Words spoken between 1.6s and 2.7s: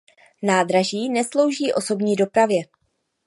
osobní dopravě.